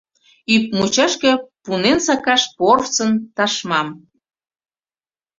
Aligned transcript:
Ӱп 0.53 0.65
мучашке 0.77 1.31
пунен 1.63 1.99
сакаш 2.07 2.43
порсын 2.57 3.11
ташмам. 3.35 3.87